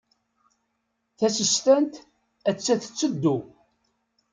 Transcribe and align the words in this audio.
Tasestant 1.17 1.91
atta 2.49 2.73
tetteddu. 2.83 3.37